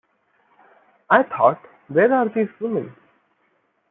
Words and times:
I 1.11 1.21
thought, 1.21 1.61
where 1.87 2.11
are 2.11 2.27
these 2.27 2.49
women? 2.59 2.95